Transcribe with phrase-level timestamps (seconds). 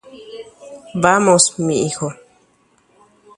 [1.01, 2.09] Jaha che memby